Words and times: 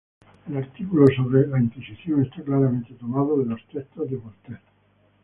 El 0.49 0.57
artículo 0.57 1.05
sobre 1.15 1.45
la 1.47 1.59
Inquisición 1.59 2.23
está 2.23 2.41
claramente 2.41 2.91
tomado 2.95 3.37
de 3.37 3.45
los 3.45 3.63
textos 3.67 4.09
de 4.09 4.17
Voltaire. 4.17 4.61